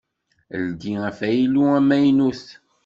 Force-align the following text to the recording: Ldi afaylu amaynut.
Ldi 0.63 0.91
afaylu 1.09 1.61
amaynut. 1.77 2.41